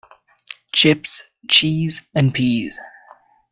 [0.71, 2.79] Chips, cheese and peas.